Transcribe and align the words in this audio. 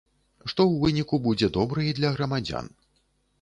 Што 0.49 0.61
ў 0.71 0.79
выніку 0.83 1.19
будзе 1.27 1.51
добра 1.59 1.85
і 1.89 1.93
для 1.99 2.13
грамадзян. 2.17 2.73